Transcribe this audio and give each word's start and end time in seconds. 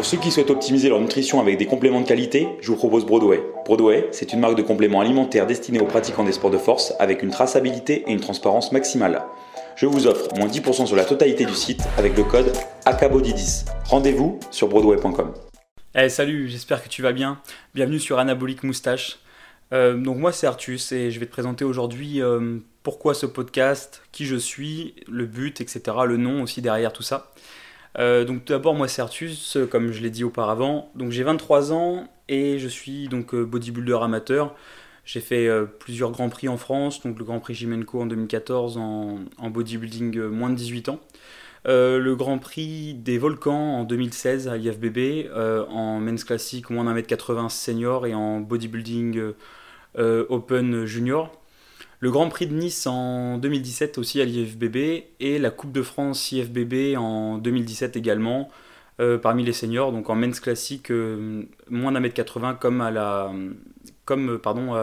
Pour 0.00 0.06
ceux 0.06 0.16
qui 0.16 0.30
souhaitent 0.30 0.48
optimiser 0.48 0.88
leur 0.88 0.98
nutrition 0.98 1.42
avec 1.42 1.58
des 1.58 1.66
compléments 1.66 2.00
de 2.00 2.06
qualité, 2.06 2.48
je 2.62 2.68
vous 2.68 2.76
propose 2.76 3.04
Broadway. 3.04 3.42
Broadway, 3.66 4.08
c'est 4.12 4.32
une 4.32 4.40
marque 4.40 4.56
de 4.56 4.62
compléments 4.62 5.02
alimentaires 5.02 5.46
destinée 5.46 5.78
aux 5.78 5.84
pratiquants 5.84 6.24
des 6.24 6.32
sports 6.32 6.50
de 6.50 6.56
force 6.56 6.94
avec 6.98 7.22
une 7.22 7.28
traçabilité 7.28 8.04
et 8.06 8.12
une 8.12 8.20
transparence 8.20 8.72
maximale. 8.72 9.22
Je 9.76 9.84
vous 9.84 10.06
offre 10.06 10.34
moins 10.38 10.46
10% 10.46 10.86
sur 10.86 10.96
la 10.96 11.04
totalité 11.04 11.44
du 11.44 11.52
site 11.52 11.82
avec 11.98 12.16
le 12.16 12.24
code 12.24 12.50
ACABODY10. 12.86 13.66
Rendez-vous 13.90 14.40
sur 14.50 14.68
broadway.com. 14.68 15.34
Hey, 15.94 16.08
salut, 16.08 16.48
j'espère 16.48 16.82
que 16.82 16.88
tu 16.88 17.02
vas 17.02 17.12
bien. 17.12 17.38
Bienvenue 17.74 18.00
sur 18.00 18.18
Anabolique 18.18 18.62
Moustache. 18.62 19.18
Euh, 19.74 19.98
donc 19.98 20.16
moi 20.16 20.32
c'est 20.32 20.46
Artus 20.46 20.92
et 20.92 21.10
je 21.10 21.20
vais 21.20 21.26
te 21.26 21.30
présenter 21.30 21.66
aujourd'hui 21.66 22.22
euh, 22.22 22.56
pourquoi 22.82 23.12
ce 23.12 23.26
podcast, 23.26 24.00
qui 24.12 24.24
je 24.24 24.36
suis, 24.36 24.94
le 25.06 25.26
but, 25.26 25.60
etc., 25.60 25.82
le 26.06 26.16
nom 26.16 26.42
aussi 26.42 26.62
derrière 26.62 26.94
tout 26.94 27.02
ça. 27.02 27.34
Euh, 27.98 28.24
donc 28.24 28.44
tout 28.44 28.52
d'abord 28.52 28.74
moi 28.74 28.86
c'est 28.88 29.02
Artus, 29.02 29.58
comme 29.70 29.92
je 29.92 30.00
l'ai 30.00 30.10
dit 30.10 30.24
auparavant. 30.24 30.90
Donc 30.94 31.10
j'ai 31.10 31.22
23 31.22 31.72
ans 31.72 32.08
et 32.28 32.58
je 32.58 32.68
suis 32.68 33.08
donc 33.08 33.34
bodybuilder 33.34 33.98
amateur. 34.02 34.54
J'ai 35.04 35.20
fait 35.20 35.48
plusieurs 35.80 36.12
grands 36.12 36.28
prix 36.28 36.48
en 36.48 36.56
France, 36.56 37.02
donc 37.02 37.18
le 37.18 37.24
Grand 37.24 37.40
Prix 37.40 37.54
Jimenco 37.54 38.00
en 38.00 38.06
2014 38.06 38.76
en, 38.76 39.50
bodybuilding 39.50 40.20
moins 40.28 40.50
de 40.50 40.54
18 40.54 40.90
ans. 40.90 41.00
le 41.64 42.14
Grand 42.14 42.38
Prix 42.38 42.94
des 42.94 43.18
Volcans 43.18 43.78
en 43.80 43.84
2016 43.84 44.46
à 44.46 44.56
IFBB, 44.56 45.30
en 45.34 45.98
Men's 45.98 46.22
Classic 46.22 46.68
moins 46.70 46.84
d'un 46.84 46.94
mètre 46.94 47.08
80 47.08 47.48
senior 47.48 48.06
et 48.06 48.14
en 48.14 48.40
bodybuilding 48.40 49.32
euh, 49.98 50.24
Open 50.28 50.84
Junior. 50.84 51.32
Le 52.00 52.10
Grand 52.10 52.28
Prix 52.28 52.46
de 52.46 52.54
Nice 52.54 52.86
en 52.86 53.38
2017 53.38 53.98
aussi 53.98 54.20
à 54.20 54.24
l'IFBB 54.24 55.04
et 55.20 55.38
la 55.38 55.50
Coupe 55.50 55.72
de 55.72 55.82
France 55.82 56.32
IFBB 56.32 56.96
en 56.96 57.38
2017 57.38 57.96
également 57.96 58.48
euh, 59.00 59.18
parmi 59.18 59.44
les 59.44 59.52
seniors, 59.52 59.92
donc 59.92 60.10
en 60.10 60.14
men's 60.14 60.40
classique 60.40 60.90
euh, 60.90 61.42
moins 61.68 61.92
d'un 61.92 62.00
mètre 62.00 62.14
80 62.14 62.54
comme 62.54 62.80
à 62.80 62.90
la 62.90 63.32
comme 64.06 64.38
pardon 64.38 64.74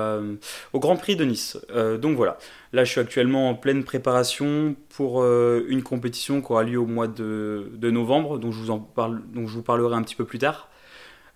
au 0.71 0.79
Grand 0.79 0.95
Prix 0.95 1.17
de 1.17 1.25
Nice. 1.25 1.57
donc 1.99 2.15
voilà, 2.15 2.37
là 2.71 2.85
je 2.85 2.91
suis 2.91 3.01
actuellement 3.01 3.49
en 3.49 3.55
pleine 3.55 3.83
préparation 3.83 4.75
pour 4.87 5.25
une 5.25 5.83
compétition 5.83 6.41
qui 6.41 6.49
aura 6.51 6.63
lieu 6.63 6.77
au 6.77 6.85
mois 6.85 7.09
de, 7.09 7.67
novembre, 7.81 8.39
dont 8.39 8.53
je 8.53 8.59
vous 8.59 8.69
en 8.69 8.79
parle, 8.79 9.21
je 9.35 9.41
vous 9.41 9.63
parlerai 9.63 9.95
un 9.95 10.01
petit 10.01 10.15
peu 10.15 10.23
plus 10.23 10.39
tard. 10.39 10.69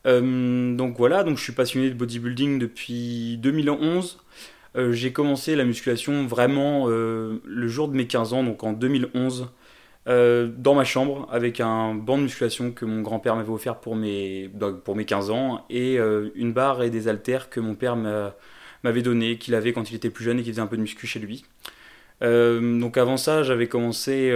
Euh, 0.08 0.76
donc 0.76 0.98
voilà, 0.98 1.24
donc 1.24 1.38
je 1.38 1.44
suis 1.44 1.54
passionné 1.54 1.90
de 1.90 1.96
bodybuilding 1.96 2.60
depuis 2.60 3.38
2011. 3.38 4.20
Euh, 4.78 4.94
j'ai 4.94 5.12
commencé 5.12 5.56
la 5.56 5.66
musculation 5.66 6.26
vraiment 6.26 6.86
euh, 6.88 7.42
le 7.46 7.68
jour 7.68 7.88
de 7.90 7.96
mes 7.96 8.08
15 8.08 8.34
ans, 8.34 8.44
donc 8.44 8.64
en 8.64 8.74
2011, 8.74 9.50
dans 10.08 10.76
ma 10.76 10.84
chambre, 10.84 11.28
avec 11.32 11.60
un 11.60 11.94
banc 11.94 12.18
de 12.18 12.24
musculation 12.24 12.72
que 12.72 12.86
mon 12.86 13.02
grand-père 13.02 13.36
m'avait 13.36 13.52
offert 13.52 13.80
pour 13.80 13.96
mes, 13.96 14.50
pour 14.84 14.96
mes 14.96 15.06
15 15.06 15.30
ans, 15.30 15.66
et 15.70 15.98
une 16.36 16.54
barre 16.54 16.82
et 16.82 16.90
des 16.90 17.08
haltères 17.08 17.50
que 17.50 17.60
mon 17.60 17.76
père 17.76 17.96
m'avait 18.84 19.02
donné, 19.04 19.38
qu'il 19.38 19.54
avait 19.54 19.74
quand 19.74 19.92
il 19.92 19.96
était 19.96 20.10
plus 20.10 20.26
jeune 20.26 20.40
et 20.40 20.44
qu'il 20.44 20.54
faisait 20.54 20.62
un 20.62 20.68
peu 20.68 20.76
de 20.76 20.82
muscu 20.82 21.06
chez 21.06 21.20
lui. 21.20 21.46
donc 22.22 22.98
avant 22.98 23.16
ça, 23.16 23.44
j'avais 23.44 23.68
commencé 23.68 24.32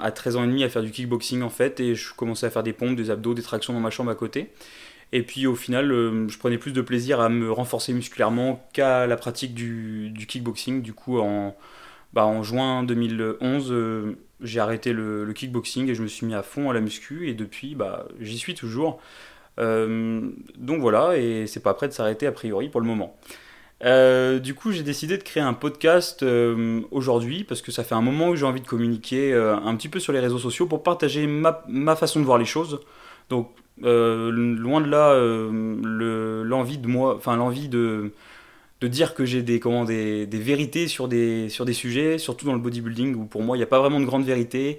à 0.00 0.12
13 0.12 0.36
ans 0.36 0.44
et 0.44 0.46
demi 0.46 0.62
à 0.62 0.68
faire 0.68 0.82
du 0.82 0.92
kickboxing 0.92 1.42
en 1.42 1.50
fait, 1.50 1.80
et 1.80 1.96
je 1.96 2.14
commençais 2.14 2.46
à 2.46 2.50
faire 2.50 2.62
des 2.62 2.72
pompes, 2.72 2.94
des 2.94 3.10
abdos, 3.10 3.34
des 3.34 3.42
tractions 3.42 3.72
dans 3.72 3.80
ma 3.80 3.90
chambre 3.90 4.12
à 4.12 4.14
côté. 4.14 4.50
Et 5.12 5.22
puis 5.22 5.46
au 5.46 5.54
final, 5.54 5.90
euh, 5.90 6.28
je 6.28 6.38
prenais 6.38 6.58
plus 6.58 6.72
de 6.72 6.80
plaisir 6.80 7.20
à 7.20 7.28
me 7.28 7.50
renforcer 7.50 7.92
musculairement 7.92 8.64
qu'à 8.72 9.06
la 9.06 9.16
pratique 9.16 9.54
du, 9.54 10.12
kickboxing. 10.28 10.82
Du 10.82 10.92
coup, 10.92 11.18
en, 11.18 11.56
bah, 12.12 12.30
juin 12.42 12.84
2011, 12.84 13.72
euh, 13.72 14.18
j'ai 14.40 14.60
arrêté 14.60 14.92
le, 14.92 15.32
kickboxing 15.32 15.88
et 15.88 15.94
je 15.94 16.02
me 16.02 16.08
suis 16.08 16.26
mis 16.26 16.34
à 16.34 16.42
fond 16.42 16.70
à 16.70 16.74
la 16.74 16.80
muscu. 16.80 17.28
Et 17.28 17.34
depuis, 17.34 17.74
bah, 17.74 18.06
j'y 18.20 18.38
suis 18.38 18.54
toujours. 18.54 19.00
Euh, 19.58 20.30
donc 20.56 20.80
voilà, 20.80 21.16
et 21.18 21.46
c'est 21.46 21.60
pas 21.60 21.74
prêt 21.74 21.88
de 21.88 21.92
s'arrêter 21.92 22.26
a 22.26 22.32
priori 22.32 22.68
pour 22.68 22.80
le 22.80 22.86
moment. 22.86 23.16
du 24.40 24.54
coup, 24.54 24.70
j'ai 24.70 24.84
décidé 24.84 25.18
de 25.18 25.22
créer 25.24 25.42
un 25.42 25.54
podcast 25.54 26.24
aujourd'hui 26.92 27.44
parce 27.44 27.62
que 27.62 27.72
ça 27.72 27.82
fait 27.82 27.96
un 27.96 28.00
moment 28.00 28.28
où 28.28 28.36
j'ai 28.36 28.46
envie 28.46 28.60
de 28.60 28.66
communiquer 28.66 29.34
un 29.34 29.74
petit 29.76 29.88
peu 29.88 29.98
sur 29.98 30.12
les 30.12 30.20
réseaux 30.20 30.38
sociaux 30.38 30.66
pour 30.66 30.82
partager 30.84 31.26
ma, 31.26 31.64
ma 31.68 31.96
façon 31.96 32.20
de 32.20 32.24
voir 32.24 32.38
les 32.38 32.44
choses. 32.44 32.80
Donc, 33.28 33.50
euh, 33.84 34.30
loin 34.30 34.80
de 34.80 34.88
là, 34.88 35.12
euh, 35.12 36.44
l'envie 36.44 36.78
de 36.78 36.86
moi, 36.86 37.16
enfin 37.16 37.36
l'envie 37.36 37.68
de, 37.68 38.12
de 38.80 38.88
dire 38.88 39.14
que 39.14 39.24
j'ai 39.24 39.42
des, 39.42 39.60
comment, 39.60 39.84
des, 39.84 40.26
des, 40.26 40.38
vérités 40.38 40.88
sur 40.88 41.08
des, 41.08 41.48
sur 41.48 41.64
des 41.64 41.72
sujets, 41.72 42.18
surtout 42.18 42.46
dans 42.46 42.52
le 42.52 42.60
bodybuilding 42.60 43.14
où 43.14 43.24
pour 43.24 43.42
moi 43.42 43.56
il 43.56 43.60
n'y 43.60 43.64
a 43.64 43.68
pas 43.68 43.80
vraiment 43.80 44.00
de 44.00 44.04
grande 44.04 44.24
vérité. 44.24 44.78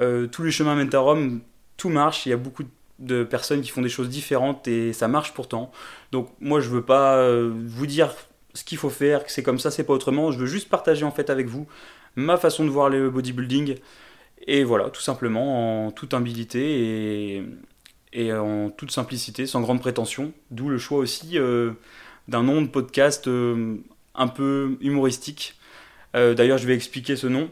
Euh, 0.00 0.26
tous 0.26 0.42
les 0.42 0.50
chemins 0.50 0.74
mènent 0.76 0.94
à 0.94 0.98
Rome, 0.98 1.40
tout 1.76 1.88
marche, 1.88 2.26
il 2.26 2.30
y 2.30 2.32
a 2.32 2.36
beaucoup 2.36 2.64
de 2.98 3.24
personnes 3.24 3.60
qui 3.60 3.70
font 3.70 3.82
des 3.82 3.88
choses 3.88 4.08
différentes 4.08 4.68
et 4.68 4.92
ça 4.92 5.08
marche 5.08 5.34
pourtant. 5.34 5.72
Donc 6.12 6.28
moi 6.40 6.60
je 6.60 6.68
veux 6.70 6.82
pas 6.82 7.28
vous 7.30 7.86
dire 7.86 8.14
ce 8.54 8.64
qu'il 8.64 8.78
faut 8.78 8.90
faire, 8.90 9.24
que 9.24 9.30
c'est 9.30 9.42
comme 9.42 9.58
ça, 9.58 9.70
c'est 9.70 9.84
pas 9.84 9.92
autrement. 9.92 10.30
Je 10.32 10.38
veux 10.38 10.46
juste 10.46 10.68
partager 10.68 11.04
en 11.04 11.10
fait 11.10 11.30
avec 11.30 11.46
vous 11.46 11.66
ma 12.16 12.36
façon 12.38 12.64
de 12.64 12.70
voir 12.70 12.88
le 12.88 13.10
bodybuilding. 13.10 13.76
Et 14.46 14.64
voilà, 14.64 14.90
tout 14.90 15.00
simplement, 15.00 15.86
en 15.86 15.90
toute 15.90 16.12
humilité 16.14 17.42
et 18.16 18.32
en 18.32 18.70
toute 18.70 18.90
simplicité, 18.90 19.46
sans 19.46 19.60
grande 19.60 19.78
prétention. 19.78 20.32
D'où 20.50 20.70
le 20.70 20.78
choix 20.78 20.98
aussi 20.98 21.38
euh, 21.38 21.72
d'un 22.28 22.42
nom 22.42 22.62
de 22.62 22.66
podcast 22.66 23.28
euh, 23.28 23.76
un 24.14 24.26
peu 24.26 24.78
humoristique. 24.80 25.56
Euh, 26.16 26.32
d'ailleurs, 26.32 26.56
je 26.56 26.66
vais 26.66 26.74
expliquer 26.74 27.14
ce 27.14 27.26
nom. 27.26 27.50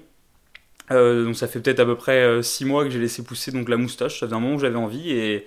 donc 0.90 1.36
ça 1.36 1.48
fait 1.48 1.60
peut-être 1.60 1.80
à 1.80 1.84
peu 1.84 1.96
près 1.96 2.42
6 2.42 2.64
mois 2.64 2.84
que 2.84 2.90
j'ai 2.90 2.98
laissé 2.98 3.22
pousser 3.22 3.52
donc 3.52 3.68
la 3.68 3.76
moustache. 3.76 4.18
Ça 4.18 4.26
faisait 4.26 4.36
un 4.36 4.40
moment 4.40 4.56
où 4.56 4.58
j'avais 4.58 4.76
envie 4.76 5.12
et, 5.12 5.46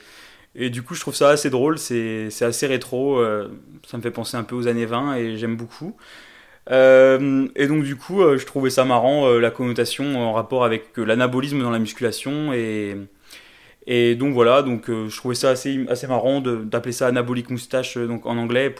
du 0.70 0.82
coup 0.82 0.96
je 0.96 1.02
trouve 1.02 1.16
ça 1.16 1.30
assez 1.30 1.50
drôle. 1.50 1.80
C'est 1.80 2.30
assez 2.42 2.68
rétro. 2.68 3.24
ça 3.88 3.98
me 3.98 4.04
fait 4.04 4.12
penser 4.12 4.38
un 4.38 4.44
peu 4.44 4.56
aux 4.56 4.68
années 4.68 4.86
20 4.86 5.16
et 5.16 5.38
j'aime 5.38 5.58
beaucoup. 5.58 5.98
et 6.70 7.68
donc 7.68 7.84
du 7.84 7.96
coup, 7.96 8.22
je 8.38 8.46
trouvais 8.46 8.70
ça 8.70 8.86
marrant 8.86 9.30
la 9.30 9.50
connotation 9.50 10.16
en 10.16 10.34
rapport 10.34 10.64
avec 10.64 10.96
l'anabolisme 10.98 11.62
dans 11.62 11.72
la 11.72 11.80
musculation 11.80 12.54
et, 12.54 12.96
et 13.88 14.16
donc 14.16 14.34
voilà, 14.34 14.62
donc 14.64 14.90
euh, 14.90 15.08
je 15.08 15.16
trouvais 15.16 15.34
ça 15.34 15.50
assez, 15.50 15.86
assez 15.88 16.08
marrant 16.08 16.42
d'appeler 16.42 16.92
ça 16.92 17.08
anabolique 17.08 17.50
moustache 17.50 17.96
euh, 17.96 18.06
donc 18.06 18.26
en 18.26 18.38
anglais. 18.38 18.76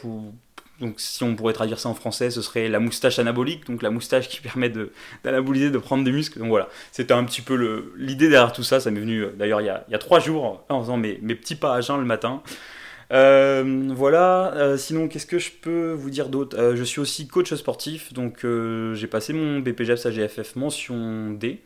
Donc 0.80 1.00
si 1.00 1.24
on 1.24 1.34
pourrait 1.34 1.54
traduire 1.54 1.80
ça 1.80 1.88
en 1.88 1.94
français, 1.94 2.30
ce 2.30 2.42
serait 2.42 2.68
la 2.68 2.78
moustache 2.78 3.18
anabolique, 3.18 3.66
donc 3.66 3.82
la 3.82 3.90
moustache 3.90 4.28
qui 4.28 4.40
permet 4.42 4.70
d'anaboliser, 5.24 5.70
de, 5.70 5.78
prendre 5.78 6.04
des 6.04 6.12
muscles. 6.12 6.38
Donc 6.38 6.48
voilà, 6.48 6.68
c'était 6.92 7.14
un 7.14 7.24
petit 7.24 7.40
peu 7.40 7.90
l'idée 7.96 8.28
derrière 8.28 8.52
tout 8.52 8.62
ça. 8.62 8.80
Ça 8.80 8.90
m'est 8.90 9.00
venu 9.00 9.22
euh, 9.22 9.32
d'ailleurs 9.34 9.62
il, 9.62 9.64
y 9.64 9.94
a 9.94 9.98
trois 9.98 10.20
jours 10.20 10.62
en 10.68 10.82
faisant 10.82 10.98
mes, 10.98 11.18
mes 11.22 11.34
petits 11.34 11.56
pas 11.56 11.74
à 11.74 11.80
jeun 11.80 11.98
le 11.98 12.04
matin. 12.04 12.42
voilà, 13.10 14.76
sinon 14.76 15.08
qu'est-ce 15.08 15.26
que 15.26 15.38
je 15.38 15.52
peux 15.52 15.92
vous 15.92 16.10
dire 16.10 16.28
d'autre? 16.28 16.74
Je 16.74 16.84
suis 16.84 17.00
aussi 17.00 17.28
coach 17.28 17.54
sportif, 17.54 18.12
donc 18.12 18.44
j'ai 18.92 19.06
passé 19.06 19.32
mon 19.32 19.60
BPGEPS 19.60 20.04
AGFF 20.04 20.54
mention 20.56 21.30
D 21.30 21.62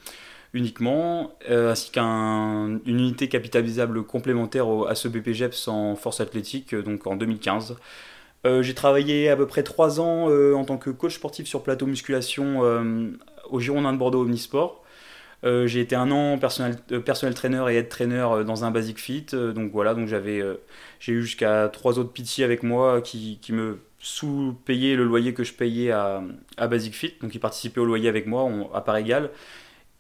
uniquement, 0.55 1.33
euh, 1.51 1.73
ainsi 1.73 1.91
qu'une 1.91 2.81
unité 2.87 3.29
capitalisable 3.29 4.05
complémentaire 4.05 4.67
à 4.89 4.95
ce 4.95 5.09
BPGEPS 5.09 5.69
en 5.69 5.97
force 5.97 6.21
athlétique, 6.21 6.75
euh, 6.75 6.83
donc 6.83 7.07
en 7.07 7.17
2015. 7.17 7.77
Euh, 8.45 8.63
j'ai 8.63 8.75
travaillé 8.75 9.31
à 9.31 9.37
peu 9.37 9.47
près 9.47 9.63
3 9.63 10.01
ans 10.01 10.29
en 10.55 10.65
tant 10.65 10.77
que 10.77 10.91
coach 10.91 11.15
sportif 11.15 11.47
sur 11.47 11.63
plateau 11.63 11.87
musculation 11.87 12.61
au 13.51 13.61
Girondin 13.61 13.93
de 13.93 13.99
Bordeaux 13.99 14.23
Omnisport. 14.23 14.83
j'ai 15.45 15.81
été 15.81 15.95
un 15.95 16.11
an 16.11 16.39
personnel, 16.39 16.77
personnel 17.05 17.35
trainer 17.35 17.65
et 17.71 17.77
head 17.77 17.89
trainer 17.89 18.43
dans 18.45 18.65
un 18.65 18.73
Basic 18.73 18.99
Fit. 18.99 19.27
donc 19.33 19.71
voilà, 19.71 19.95
donc 19.95 20.09
j'avais, 20.09 20.43
j'ai 20.99 21.13
eu 21.13 21.23
jusqu'à 21.23 21.69
trois 21.69 22.01
autres 22.01 22.13
pitiés 22.13 22.45
avec 22.45 22.65
moi 22.65 23.01
qui, 23.01 23.39
me 23.51 23.79
sous-payaient 24.01 24.97
le 24.97 25.05
loyer 25.05 25.35
que 25.35 25.45
je 25.45 25.53
payais 25.53 25.93
à, 25.93 26.25
à 26.57 26.67
Basic 26.67 26.95
Fit. 26.95 27.15
Donc 27.23 27.37
ils 27.37 27.41
participaient 27.41 27.81
au 27.81 27.85
loyer 27.85 28.09
avec 28.09 28.27
moi 28.27 28.51
à 28.75 28.81
part 28.81 28.97
égale. 28.97 29.31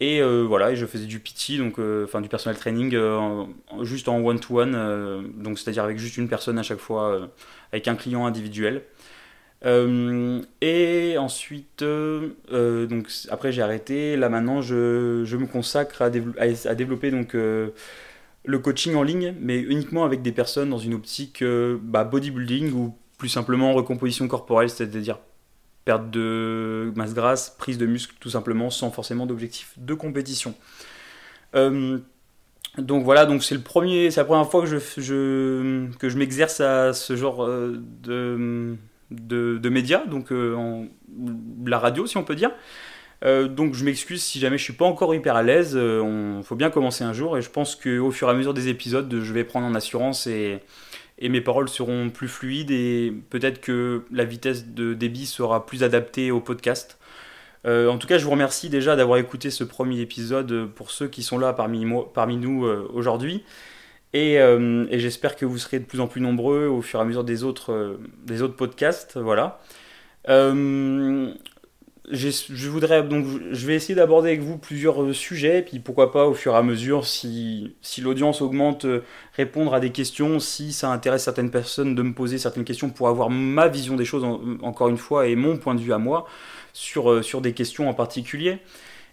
Et 0.03 0.21
euh, 0.21 0.43
voilà, 0.43 0.75
je 0.75 0.85
faisais 0.85 1.07
du 1.07 1.21
PT, 1.21 1.59
donc 1.59 1.79
euh, 1.79 2.09
du 2.21 2.29
personnel 2.29 2.59
training, 2.59 2.93
euh, 2.97 3.45
juste 3.83 4.09
en 4.09 4.19
one-to-one, 4.19 4.75
c'est-à-dire 5.55 5.85
avec 5.85 5.97
juste 5.97 6.17
une 6.17 6.29
personne 6.29 6.59
à 6.59 6.65
chaque 6.65 6.81
fois, 6.81 7.31
avec 7.71 7.87
un 7.87 7.95
client 7.95 8.27
individuel. 8.27 8.83
et 9.65 11.17
ensuite, 11.19 11.85
donc 11.85 13.13
après 13.31 13.53
j'ai 13.53 13.63
arrêté. 13.63 14.17
Là 14.17 14.29
maintenant, 14.29 14.61
je, 14.61 15.37
me 15.37 15.47
consacre 15.47 16.03
à, 16.03 16.07
à, 16.07 16.75
développer 16.75 17.13
donc 17.13 17.35
le 17.35 18.59
coaching 18.59 18.97
en 18.97 19.05
ligne, 19.05 19.37
mais 19.41 19.61
uniquement 19.61 20.05
avec 20.05 20.21
des 20.23 20.33
personnes 20.33 20.71
dans 20.71 20.79
une 20.79 20.95
optique 20.95 21.45
bah, 21.81 22.03
bodybuilding 22.03 22.73
ou 22.73 22.93
plus 23.19 23.29
simplement 23.29 23.73
recomposition 23.73 24.27
corporelle, 24.27 24.69
c'est-à-dire 24.69 25.21
perte 25.85 26.11
de 26.11 26.93
masse 26.95 27.15
grasse, 27.15 27.55
prise 27.59 27.79
de 27.79 27.87
muscle 27.87 28.15
tout 28.21 28.31
simplement, 28.31 28.71
sans 28.71 28.91
forcément 28.91 29.27
d'objectif 29.27 29.75
de 29.77 29.95
compétition. 29.95 30.55
Euh, 31.55 31.99
donc 32.79 33.05
voilà, 33.05 33.27
donc 33.27 33.43
c'est 33.43 33.55
la 33.55 33.61
première 33.61 34.51
fois 34.51 34.63
que 34.63 34.67
je, 34.67 35.87
que 35.99 36.09
je 36.09 36.17
m'exerce 36.17 36.61
à 36.61 36.93
ce 36.93 37.17
genre 37.17 37.45
euh, 37.45 37.83
de, 38.03 38.79
de, 39.11 39.69
médias, 39.69 40.07
donc 40.07 40.33
euh, 40.33 40.87
la 41.67 41.79
radio 41.79 42.07
si 42.07 42.17
on 42.17 42.25
peut 42.25 42.35
dire. 42.35 42.51
donc 43.23 43.75
je 43.75 43.85
m'excuse 43.85 44.23
si 44.23 44.41
jamais 44.41 44.57
je 44.57 44.65
suis 44.65 44.73
pas 44.73 44.87
encore 44.87 45.15
hyper 45.15 45.37
à 45.37 45.43
l'aise. 45.43 45.75
Il 45.79 46.43
faut 46.45 46.57
bien 46.57 46.71
commencer 46.71 47.05
un 47.05 47.13
jour 47.13 47.37
et 47.37 47.43
je 47.43 47.51
pense 47.51 47.77
qu'au 47.77 48.11
fur 48.11 48.29
et 48.29 48.31
à 48.31 48.35
mesure 48.35 48.55
des 48.55 48.69
épisodes, 48.69 49.13
je 49.21 49.33
vais 49.33 49.45
prendre 49.45 49.67
en 49.67 49.75
assurance 49.75 50.27
et, 50.27 50.61
et 51.19 51.29
mes 51.29 51.41
paroles 51.41 51.69
seront 51.69 52.11
plus 52.11 52.29
fluides 52.29 52.71
et 52.71 53.13
peut-être 53.31 53.61
que 53.61 54.03
la 54.11 54.25
vitesse 54.25 54.69
de 54.69 54.95
débit 54.95 55.27
sera 55.27 55.67
plus 55.67 55.85
adaptée 55.85 56.31
au 56.31 56.41
podcast. 56.41 56.99
Euh, 57.65 57.89
en 57.89 57.99
tout 57.99 58.07
cas, 58.07 58.19
je 58.19 58.25
vous 58.25 58.31
remercie 58.31 58.69
déjà 58.69 58.97
d'avoir 58.97 59.19
écouté 59.19 59.51
ce 59.51 59.65
premier 59.65 60.01
épisode 60.01 60.69
pour 60.75 60.91
ceux 60.91 61.09
qui 61.09 61.23
sont 61.23 61.39
là 61.39 61.53
parmi, 61.53 61.87
parmi 62.13 62.37
nous 62.37 62.67
euh, 62.67 62.89
aujourd'hui. 62.93 63.45
Euh, 64.15 64.87
et, 64.91 64.99
j'espère 64.99 65.37
que 65.37 65.47
vous 65.47 65.59
serez 65.59 65.79
de 65.79 65.85
plus 65.85 66.01
en 66.01 66.07
plus 66.07 66.21
nombreux 66.21 66.67
au 66.67 66.83
fur 66.83 66.99
et 66.99 67.03
à 67.03 67.05
mesure 67.05 67.25
des 67.25 67.45
autres, 67.45 67.99
des 68.25 68.43
autres 68.43 68.57
podcasts. 68.57 69.19
Voilà. 69.19 69.61
Je 72.11 72.69
voudrais 72.69 73.03
donc 73.03 73.27
je 73.53 73.67
vais 73.67 73.75
essayer 73.75 73.95
d'aborder 73.95 74.31
avec 74.31 74.41
vous 74.41 74.59
plusieurs 74.59 75.15
sujets, 75.15 75.63
puis 75.63 75.79
pourquoi 75.79 76.11
pas 76.11 76.27
au 76.27 76.35
fur 76.35 76.53
et 76.55 76.57
à 76.57 76.63
mesure, 76.63 77.07
si, 77.07 77.75
si 77.81 78.01
l'audience 78.01 78.43
augmente, 78.43 78.87
répondre 79.37 79.73
à 79.73 79.81
des 79.81 79.91
questions, 79.91 80.41
si 80.41 80.73
ça 80.73 80.91
intéresse 80.91 81.25
certaines 81.25 81.51
personnes 81.51 81.95
de 81.95 82.03
me 82.03 82.13
poser 82.13 82.39
certaines 82.39 82.65
questions 82.65 82.91
pour 82.91 83.09
avoir 83.09 83.31
ma 83.31 83.69
vision 83.69 83.95
des 83.97 84.05
choses 84.05 84.25
encore 84.63 84.89
une 84.89 84.99
fois 84.99 85.29
et 85.29 85.37
mon 85.37 85.57
point 85.57 85.75
de 85.75 85.81
vue 85.81 85.93
à 85.93 85.99
moi 85.99 86.27
sur, 86.73 87.11
euh, 87.11 87.23
sur 87.23 87.41
des 87.41 87.53
questions 87.53 87.89
en 87.89 87.95
particulier. 87.95 88.59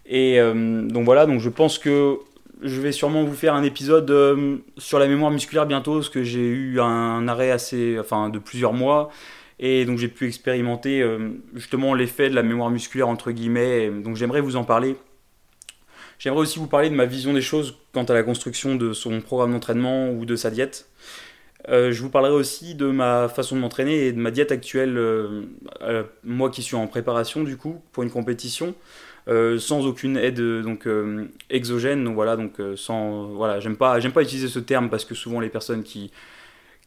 Et 0.06 0.40
euh, 0.40 0.82
donc 0.82 1.04
voilà, 1.04 1.26
donc 1.26 1.40
je 1.40 1.48
pense 1.48 1.78
que 1.78 2.18
je 2.62 2.80
vais 2.80 2.92
sûrement 2.92 3.24
vous 3.24 3.34
faire 3.34 3.54
un 3.54 3.62
épisode 3.62 4.10
euh, 4.10 4.56
sur 4.76 4.98
la 4.98 5.06
mémoire 5.06 5.30
musculaire 5.30 5.66
bientôt, 5.66 5.94
parce 5.94 6.08
que 6.08 6.22
j'ai 6.22 6.46
eu 6.46 6.80
un 6.80 7.26
arrêt 7.28 7.50
assez, 7.50 7.98
enfin, 7.98 8.28
de 8.28 8.38
plusieurs 8.38 8.72
mois. 8.72 9.10
Et 9.60 9.84
donc 9.84 9.98
j'ai 9.98 10.08
pu 10.08 10.26
expérimenter 10.26 11.06
justement 11.54 11.92
l'effet 11.92 12.30
de 12.30 12.34
la 12.34 12.42
mémoire 12.42 12.70
musculaire 12.70 13.08
entre 13.08 13.30
guillemets. 13.30 13.90
Donc 13.90 14.16
j'aimerais 14.16 14.40
vous 14.40 14.56
en 14.56 14.64
parler. 14.64 14.96
J'aimerais 16.18 16.40
aussi 16.40 16.58
vous 16.58 16.66
parler 16.66 16.90
de 16.90 16.94
ma 16.94 17.06
vision 17.06 17.32
des 17.32 17.40
choses 17.40 17.76
quant 17.92 18.04
à 18.04 18.12
la 18.12 18.22
construction 18.22 18.74
de 18.74 18.92
son 18.92 19.22
programme 19.22 19.52
d'entraînement 19.52 20.10
ou 20.10 20.26
de 20.26 20.36
sa 20.36 20.50
diète. 20.50 20.86
Euh, 21.68 21.92
je 21.92 22.02
vous 22.02 22.10
parlerai 22.10 22.34
aussi 22.34 22.74
de 22.74 22.86
ma 22.86 23.28
façon 23.28 23.56
de 23.56 23.60
m'entraîner 23.60 24.06
et 24.06 24.12
de 24.12 24.18
ma 24.18 24.30
diète 24.30 24.52
actuelle, 24.52 24.96
euh, 24.96 25.42
euh, 25.82 26.04
moi 26.24 26.50
qui 26.50 26.62
suis 26.62 26.76
en 26.76 26.86
préparation 26.86 27.42
du 27.42 27.56
coup 27.56 27.80
pour 27.92 28.02
une 28.02 28.10
compétition, 28.10 28.74
sans 29.26 29.86
aucune 29.86 30.16
aide 30.16 30.40
donc 30.40 30.88
exogène. 31.50 32.04
Donc 32.04 32.14
voilà, 32.14 32.36
donc 32.36 32.54
sans 32.76 33.28
voilà, 33.28 33.60
j'aime 33.60 33.76
pas 33.76 34.00
j'aime 34.00 34.12
pas 34.12 34.22
utiliser 34.22 34.48
ce 34.48 34.58
terme 34.58 34.90
parce 34.90 35.04
que 35.04 35.14
souvent 35.14 35.40
les 35.40 35.50
personnes 35.50 35.84
qui 35.84 36.10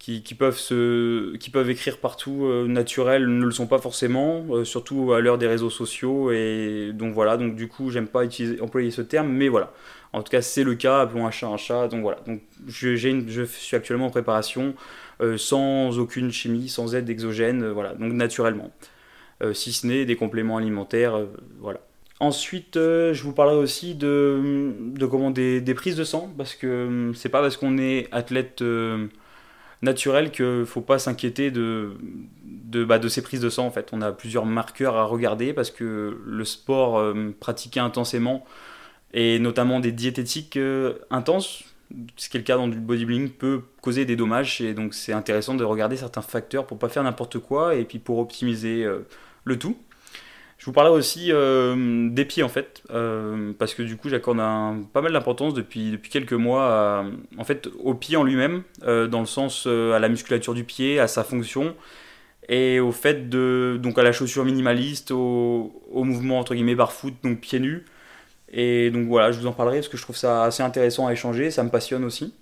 qui, 0.03 0.35
peuvent, 0.35 0.57
se, 0.57 1.35
qui 1.37 1.49
peuvent 1.49 1.69
écrire 1.69 1.97
partout 1.97 2.45
naturel 2.67 3.25
ne 3.25 3.45
le 3.45 3.51
sont 3.51 3.67
pas 3.67 3.79
forcément, 3.79 4.65
surtout 4.65 5.13
à 5.13 5.21
l'heure 5.21 5.37
des 5.37 5.47
réseaux 5.47 5.69
sociaux. 5.69 6.31
Et 6.31 6.91
donc 6.93 7.13
voilà, 7.13 7.37
donc 7.37 7.55
du 7.55 7.69
coup, 7.69 7.89
j'aime 7.89 8.07
pas 8.07 8.25
utiliser, 8.25 8.59
employer 8.59 8.91
ce 8.91 9.01
terme, 9.01 9.29
mais 9.29 9.47
voilà. 9.47 9.71
En 10.13 10.21
tout 10.21 10.29
cas, 10.29 10.43
c'est 10.43 10.63
le 10.63 10.75
cas, 10.75 11.01
appelons 11.01 11.25
un 11.25 11.31
chat 11.31 11.47
un 11.47 11.57
chat. 11.57 11.87
Donc 11.87 12.01
voilà, 12.01 12.19
donc 12.27 12.41
je, 12.67 13.45
suis 13.45 13.75
actuellement 13.75 14.05
en 14.07 14.11
préparation 14.11 14.75
euh, 15.21 15.37
sans 15.37 15.97
aucune 15.99 16.31
chimie, 16.31 16.69
sans 16.69 16.95
aide 16.95 17.09
exogène, 17.09 17.63
euh, 17.63 17.73
voilà, 17.73 17.95
donc 17.95 18.13
naturellement. 18.13 18.71
Euh, 19.41 19.53
si 19.53 19.73
ce 19.73 19.87
n'est 19.87 20.05
des 20.05 20.15
compléments 20.15 20.57
alimentaires, 20.57 21.19
voilà. 21.59 21.81
Ensuite, 22.19 22.75
je 22.75 23.21
vous 23.23 23.33
parlerai 23.33 23.57
aussi 23.57 23.95
de, 23.95 24.71
de 24.95 25.05
comment 25.05 25.31
des, 25.31 25.59
des, 25.59 25.73
prises 25.73 25.97
de 25.97 26.03
sang, 26.03 26.31
parce 26.37 26.55
que 26.55 27.11
c'est 27.15 27.27
pas 27.27 27.41
parce 27.41 27.57
qu'on 27.57 27.77
est 27.77 28.07
athlète 28.11 28.63
naturel 29.83 30.31
qu'il 30.31 30.45
ne 30.45 30.65
faut 30.65 30.81
pas 30.81 30.97
s'inquiéter 30.97 31.51
de, 31.51 31.91
de, 32.43 32.83
bah, 32.83 32.97
de, 32.97 33.07
ces 33.07 33.21
prises 33.21 33.41
de 33.41 33.49
sang. 33.49 33.67
En 33.67 33.71
fait, 33.71 33.89
on 33.91 34.01
a 34.01 34.11
plusieurs 34.11 34.45
marqueurs 34.45 34.95
à 34.95 35.03
regarder 35.03 35.53
parce 35.53 35.69
que 35.69 36.17
le 36.25 36.45
sport 36.45 37.13
pratiqué 37.39 37.79
intensément 37.79 38.43
et 39.13 39.39
notamment 39.39 39.79
des 39.79 39.91
diététiques 39.91 40.57
euh, 40.57 40.95
intenses, 41.11 41.63
ce 42.17 42.29
qui 42.29 42.37
est 42.37 42.39
le 42.39 42.45
cas 42.45 42.57
dans 42.57 42.67
du 42.67 42.79
bodybuilding, 42.79 43.29
peut 43.29 43.61
causer 43.81 44.05
des 44.05 44.15
dommages. 44.15 44.59
Et 44.61 44.73
donc 44.73 44.93
c'est 44.95 45.13
intéressant 45.13 45.53
de 45.53 45.63
regarder 45.63 45.97
certains 45.97 46.23
facteurs 46.23 46.65
pour 46.65 46.79
pas 46.79 46.89
faire 46.89 47.03
n'importe 47.03 47.39
quoi 47.39 47.75
et 47.75 47.85
puis 47.85 47.99
pour 47.99 48.17
optimiser 48.17 48.83
euh, 48.83 49.07
le 49.43 49.59
tout. 49.59 49.77
Je 50.63 50.67
vous 50.69 50.71
parlerai 50.71 50.95
aussi 50.95 51.27
euh, 51.29 52.07
des 52.09 52.23
pieds 52.23 52.41
en 52.41 52.47
fait, 52.47 52.83
parce 53.59 53.73
que 53.73 53.83
du 53.83 53.97
coup 53.97 54.07
j'accorde 54.07 54.37
pas 54.93 55.01
mal 55.01 55.11
d'importance 55.11 55.53
depuis, 55.53 55.91
depuis 55.91 56.09
quelques 56.09 56.31
mois 56.31 57.03
en 57.37 57.43
fait, 57.43 57.67
au 57.83 57.93
pied 57.95 58.15
en 58.15 58.23
lui-même, 58.23 58.63
dans 58.81 59.19
le 59.19 59.25
sens 59.25 59.67
à 59.67 59.99
la 59.99 60.07
musculature 60.07 60.53
du 60.53 60.63
pied, 60.63 61.01
à 61.01 61.09
sa 61.09 61.25
fonction, 61.25 61.75
et 62.47 62.79
au 62.79 62.93
fait 62.93 63.27
de 63.27 63.77
donc 63.83 63.99
à 63.99 64.03
la 64.03 64.13
chaussure 64.13 64.45
minimaliste, 64.45 65.11
au, 65.11 65.69
mouvement 65.93 66.39
entre 66.39 66.55
guillemets 66.55 66.75
barfoot, 66.75 67.13
donc 67.25 67.41
pieds 67.41 67.59
nus, 67.59 67.83
et 68.53 68.89
donc 68.89 69.07
voilà, 69.09 69.33
je 69.33 69.41
vous 69.41 69.47
en 69.47 69.51
parlerai 69.51 69.79
parce 69.79 69.89
que 69.89 69.97
je 69.97 70.03
trouve 70.03 70.15
ça 70.15 70.45
assez 70.45 70.63
intéressant 70.63 71.07
à 71.07 71.11
échanger, 71.11 71.51
ça 71.51 71.65
me 71.65 71.71
passionne 71.71 72.05
aussi. 72.05 72.33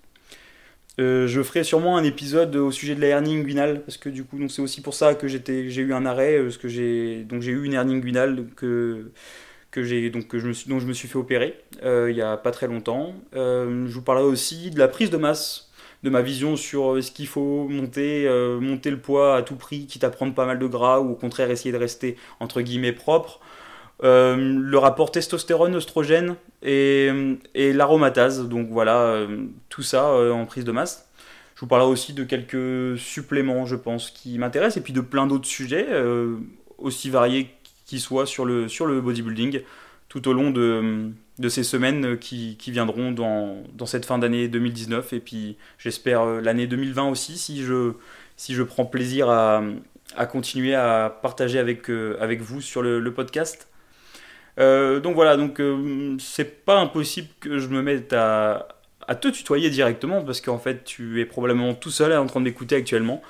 Euh, 1.00 1.26
je 1.28 1.42
ferai 1.42 1.64
sûrement 1.64 1.96
un 1.96 2.04
épisode 2.04 2.56
au 2.58 2.70
sujet 2.72 2.96
de 2.96 3.02
la 3.02 3.08
hernie 3.08 3.38
inguinale 3.38 3.82
parce 3.82 3.98
que 3.98 4.10
du 4.10 4.26
coup 4.26 4.38
c'est 4.50 4.62
aussi 4.62 4.82
pour 4.82 4.94
ça 4.94 5.16
que 5.16 5.28
j'ai 5.28 5.82
eu 5.82 5.94
un 5.94 6.06
arrêt 6.06 6.38
euh, 6.38 6.44
parce 6.44 6.58
que 6.58 6.68
j'ai 6.68 7.24
donc 7.24 7.42
j'ai 7.42 7.52
eu 7.52 7.64
une 7.64 7.74
hernie 7.74 7.96
inguinale 7.96 8.48
que 8.58 9.12
que 9.72 9.84
j'ai 9.84 10.10
donc 10.10 10.36
je 10.36 10.52
suis, 10.52 10.70
dont 10.70 10.80
je 10.80 10.86
me 10.86 10.94
suis 10.94 11.08
fait 11.08 11.18
opérer 11.18 11.58
euh, 11.84 12.12
il 12.12 12.18
y 12.18 12.22
a 12.22 12.36
pas 12.36 12.52
très 12.52 12.68
longtemps. 12.68 13.16
je 13.34 13.94
vous 13.94 14.02
parlerai 14.02 14.26
aussi 14.26 14.70
de 14.70 14.80
la 14.80 14.90
prise 14.90 15.10
de 15.10 15.18
masse, 15.18 15.72
de 16.04 16.10
ma 16.10 16.22
vision 16.22 16.58
sur 16.58 17.02
ce 17.02 17.12
qu'il 17.12 17.28
faut 17.28 17.70
monter 17.70 18.28
monter 18.60 18.92
le 18.92 19.00
poids 19.00 19.38
à 19.38 19.44
tout 19.44 19.56
prix, 19.56 19.86
quitte 19.88 20.04
à 20.04 20.10
prendre 20.10 20.34
pas 20.36 20.46
mal 20.46 20.60
de 20.60 20.68
gras 20.68 21.00
ou 21.00 21.12
au 21.12 21.16
contraire 21.16 21.50
essayer 21.52 21.72
de 21.72 21.78
rester 21.78 22.18
entre 22.42 22.62
guillemets 22.62 22.92
propre. 22.94 23.40
Euh, 24.04 24.36
le 24.36 24.78
rapport 24.80 25.12
testostérone-oestrogène 25.12 26.36
et, 26.64 27.12
et 27.54 27.72
l'aromatase. 27.72 28.48
Donc 28.48 28.70
voilà, 28.70 28.98
euh, 28.98 29.46
tout 29.70 29.84
ça 29.84 30.10
euh, 30.10 30.32
en 30.32 30.46
prise 30.46 30.66
de 30.66 30.72
masse. 30.72 31.08
Je 31.56 31.62
vous 31.62 31.68
parlerai 31.68 31.92
aussi 31.92 32.14
de 32.14 32.24
quelques 32.24 32.98
suppléments, 32.98 33.68
je 33.68 33.76
pense, 33.76 34.10
qui 34.10 34.40
m'intéressent, 34.40 34.78
et 34.78 34.82
puis 34.82 34.94
de 34.94 35.02
plein 35.02 35.28
d'autres 35.28 35.46
sujets, 35.46 35.86
aussi 36.80 37.12
variés 37.12 37.52
qu'ils 37.86 38.00
soient 38.00 38.26
sur 38.26 38.46
le, 38.46 38.68
sur 38.68 38.88
le 38.88 39.00
bodybuilding, 39.00 39.62
tout 40.10 40.28
au 40.28 40.34
long 40.34 40.50
de, 40.50 41.12
de 41.38 41.50
ces 41.50 41.62
semaines 41.62 42.18
qui, 42.18 42.58
qui 42.58 42.72
viendront 42.72 43.12
dans, 43.12 43.62
dans, 43.76 43.86
cette 43.86 44.08
fin 44.08 44.18
d'année 44.18 44.48
2019, 44.48 45.14
et 45.14 45.20
puis 45.20 45.56
j'espère 45.78 46.26
l'année 46.26 46.66
2020 46.66 47.10
aussi, 47.10 47.38
si 47.38 47.62
je, 47.62 47.92
si 48.38 48.56
je 48.56 48.64
prends 48.64 48.86
plaisir 48.86 49.30
à, 49.30 49.62
à 50.18 50.26
continuer 50.26 50.74
à 50.74 51.16
partager 51.22 51.60
avec, 51.60 51.90
avec 52.20 52.42
vous 52.42 52.62
sur 52.62 52.82
le 52.82 53.14
podcast. 53.14 53.71
Euh, 54.60 55.00
donc 55.00 55.16
voilà, 55.16 55.38
donc 55.38 55.60
euh, 55.60 56.16
c'est 56.20 56.66
pas 56.66 56.80
impossible 56.80 57.28
que 57.40 57.60
je 57.60 57.68
me 57.68 57.82
mette 57.82 58.14
à, 58.14 58.68
te 59.20 59.28
tutoyer 59.28 59.70
directement 59.70 60.22
parce 60.24 60.40
qu'en 60.40 60.58
fait 60.58 60.86
tu 60.86 61.20
es 61.20 61.26
probablement 61.26 61.74
tout 61.74 61.90
seul 61.90 62.14
en 62.14 62.26
train 62.28 62.42
d'écouter 62.42 62.76
actuellement. 62.76 63.22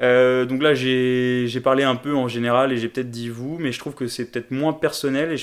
Euh, 0.00 0.44
donc 0.44 0.62
là 0.62 0.74
j'ai 0.74 1.60
parlé 1.62 1.82
un 1.82 1.96
peu 1.96 2.14
en 2.14 2.28
général 2.28 2.72
et 2.72 2.76
j'ai 2.76 2.88
peut-être 2.88 3.10
dit 3.10 3.28
vous, 3.28 3.58
mais 3.58 3.72
je 3.72 3.78
trouve 3.80 3.94
que 3.94 4.06
c'est 4.06 4.30
peut-être 4.30 4.52
moins 4.52 4.72
personnel 4.72 5.32
et 5.32 5.36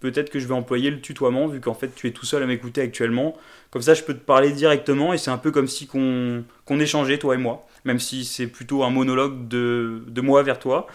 peut-être 0.00 0.28
que 0.28 0.38
je 0.38 0.46
vais 0.46 0.54
employer 0.54 0.90
le 0.90 1.00
tutoiement 1.00 1.46
vu 1.46 1.60
qu'en 1.60 1.74
fait 1.74 1.94
tu 1.94 2.08
es 2.08 2.10
tout 2.10 2.26
seul 2.26 2.42
à 2.42 2.46
m'écouter 2.46 2.82
actuellement. 2.82 3.34
Comme 3.70 3.82
ça 3.82 3.94
je 3.94 4.02
peux 4.02 4.14
te 4.14 4.24
parler 4.24 4.52
directement 4.52 5.14
et 5.14 5.18
c'est 5.18 5.30
un 5.30 5.38
peu 5.38 5.50
comme 5.50 5.68
si 5.68 5.86
qu'on 5.86 6.44
échangeait 6.68 7.18
toi 7.18 7.34
et 7.34 7.38
moi, 7.38 7.66
même 7.84 7.98
si 7.98 8.24
c'est 8.26 8.46
plutôt 8.48 8.82
un 8.84 8.90
monologue 8.90 9.48
de, 9.48 10.02
de 10.08 10.20
moi 10.20 10.42
vers 10.42 10.58
toi 10.58 10.86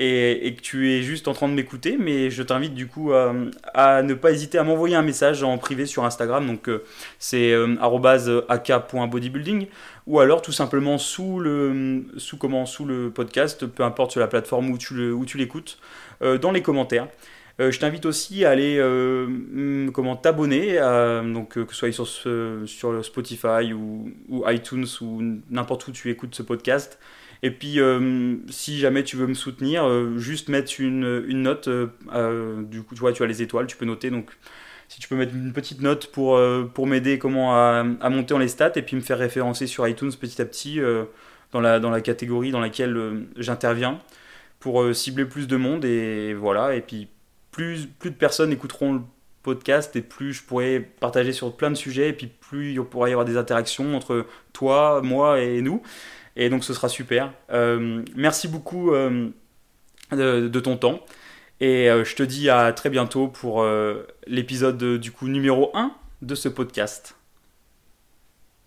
et, 0.00 0.54
que 0.54 0.60
tu 0.60 0.92
es 0.92 1.02
juste 1.02 1.26
en 1.26 1.32
train 1.32 1.48
de 1.48 1.54
m'écouter, 1.54 1.96
mais 1.98 2.30
je 2.30 2.44
t'invite 2.44 2.74
du 2.74 2.86
coup 2.86 3.12
à, 3.12 4.02
ne 4.02 4.14
pas 4.14 4.30
hésiter 4.30 4.56
à 4.56 4.62
m'envoyer 4.62 4.94
un 4.94 5.02
message 5.02 5.42
en 5.42 5.58
privé 5.58 5.86
sur 5.86 6.04
Instagram, 6.04 6.46
donc 6.46 6.68
euh, 6.68 6.84
c'est 7.18 7.50
euh, 7.50 7.74
ak.bodybuilding, 8.48 9.66
ou 10.06 10.20
alors 10.20 10.40
tout 10.40 10.52
simplement 10.52 10.98
sous 10.98 11.40
le, 11.40 12.04
sous, 12.16 12.36
comment, 12.36 12.64
sous 12.64 12.84
le 12.84 13.10
podcast, 13.10 13.66
peu 13.66 13.82
importe 13.82 14.12
sur 14.12 14.20
la 14.20 14.28
plateforme 14.28 14.70
où 14.70 14.78
tu, 14.78 14.94
le, 14.94 15.12
où 15.12 15.24
tu 15.24 15.36
l'écoutes, 15.36 15.78
euh, 16.22 16.38
dans 16.38 16.52
les 16.52 16.62
commentaires. 16.62 17.08
je 17.58 17.76
t'invite 17.76 18.06
aussi 18.06 18.44
à 18.44 18.50
aller 18.50 18.80
comment 19.92 20.14
t'abonner, 20.14 20.78
donc 21.24 21.54
que 21.54 21.74
ce 21.74 21.90
soit 21.90 21.92
sur, 21.92 22.68
sur 22.68 23.04
Spotify 23.04 23.72
ou 23.72 24.12
iTunes 24.46 24.86
ou 25.00 25.40
n'importe 25.50 25.88
où 25.88 25.90
tu 25.90 26.08
écoutes 26.08 26.36
ce 26.36 26.44
podcast. 26.44 27.00
Et 27.42 27.50
puis, 27.50 27.80
euh, 27.80 28.36
si 28.48 28.78
jamais 28.78 29.04
tu 29.04 29.16
veux 29.16 29.26
me 29.26 29.34
soutenir, 29.34 29.84
euh, 29.84 30.18
juste 30.18 30.48
mettre 30.48 30.72
une, 30.80 31.24
une 31.28 31.42
note. 31.42 31.68
Euh, 31.68 32.62
du 32.62 32.82
coup, 32.82 32.94
tu 32.94 33.00
vois, 33.00 33.12
tu 33.12 33.22
as 33.22 33.26
les 33.26 33.42
étoiles, 33.42 33.66
tu 33.66 33.76
peux 33.76 33.84
noter. 33.84 34.10
Donc, 34.10 34.30
si 34.88 35.00
tu 35.00 35.08
peux 35.08 35.16
mettre 35.16 35.34
une 35.34 35.52
petite 35.52 35.80
note 35.80 36.08
pour, 36.08 36.40
pour 36.74 36.86
m'aider 36.86 37.18
comment 37.18 37.54
à, 37.54 37.84
à, 38.00 38.10
monter 38.10 38.34
en 38.34 38.38
les 38.38 38.48
stats 38.48 38.72
et 38.76 38.82
puis 38.82 38.96
me 38.96 39.02
faire 39.02 39.18
référencer 39.18 39.66
sur 39.66 39.86
iTunes 39.86 40.10
petit 40.18 40.40
à 40.40 40.46
petit 40.46 40.80
dans, 41.52 41.60
la, 41.60 41.78
dans 41.78 41.90
la 41.90 42.00
catégorie 42.00 42.52
dans 42.52 42.60
laquelle 42.60 43.26
j'interviens 43.36 44.00
pour 44.60 44.94
cibler 44.94 45.26
plus 45.26 45.46
de 45.46 45.56
monde. 45.56 45.84
Et 45.84 46.32
voilà. 46.32 46.74
Et 46.74 46.80
puis, 46.80 47.08
plus, 47.50 47.86
plus 47.86 48.10
de 48.10 48.16
personnes 48.16 48.50
écouteront 48.50 48.94
le 48.94 49.00
podcast 49.42 49.96
et 49.96 50.02
plus 50.02 50.32
je 50.32 50.42
pourrai 50.42 50.80
partager 51.00 51.32
sur 51.32 51.56
plein 51.56 51.70
de 51.70 51.76
sujets 51.76 52.10
et 52.10 52.12
puis 52.12 52.26
plus 52.26 52.72
il 52.72 52.82
pourra 52.82 53.08
y 53.08 53.12
avoir 53.12 53.24
des 53.24 53.36
interactions 53.36 53.96
entre 53.96 54.26
toi, 54.52 55.00
moi 55.02 55.40
et 55.40 55.60
nous. 55.62 55.82
Et 56.36 56.50
donc 56.50 56.64
ce 56.64 56.72
sera 56.74 56.88
super. 56.88 57.32
Euh, 57.50 58.02
merci 58.14 58.48
beaucoup 58.48 58.92
euh, 58.92 59.28
de, 60.12 60.60
ton 60.60 60.76
temps. 60.76 61.00
Et 61.60 61.88
je 61.88 62.14
te 62.14 62.22
dis 62.22 62.48
à 62.50 62.72
très 62.72 62.88
bientôt 62.88 63.26
pour 63.26 63.66
l'épisode 64.28 65.00
du 65.00 65.10
coup 65.10 65.26
numéro 65.26 65.72
1 65.74 65.90
de 66.22 66.36
ce 66.36 66.48
podcast. 66.48 67.17